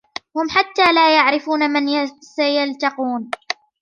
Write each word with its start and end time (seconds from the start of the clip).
هُم 0.37 0.47
حتىَ 0.49 0.87
لا 0.93 1.15
يعرفون 1.15 1.69
من 1.71 2.07
سيلتقون. 2.21 3.29